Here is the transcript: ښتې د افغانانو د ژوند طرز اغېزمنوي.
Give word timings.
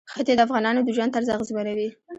ښتې 0.11 0.33
د 0.35 0.39
افغانانو 0.47 0.79
د 0.83 0.89
ژوند 0.95 1.13
طرز 1.15 1.27
اغېزمنوي. 1.35 1.89